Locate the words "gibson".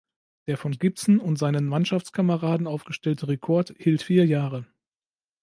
0.71-1.19